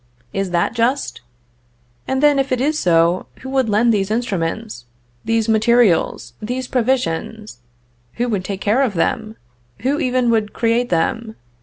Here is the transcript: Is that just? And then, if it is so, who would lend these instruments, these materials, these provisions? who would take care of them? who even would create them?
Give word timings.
Is 0.33 0.49
that 0.49 0.73
just? 0.73 1.21
And 2.07 2.23
then, 2.23 2.39
if 2.39 2.51
it 2.51 2.59
is 2.59 2.79
so, 2.79 3.27
who 3.41 3.51
would 3.51 3.69
lend 3.69 3.93
these 3.93 4.09
instruments, 4.09 4.85
these 5.25 5.47
materials, 5.47 6.33
these 6.41 6.67
provisions? 6.67 7.59
who 8.13 8.27
would 8.27 8.43
take 8.43 8.61
care 8.61 8.81
of 8.81 8.95
them? 8.95 9.35
who 9.83 9.99
even 9.99 10.31
would 10.31 10.53
create 10.53 10.89
them? 10.89 11.35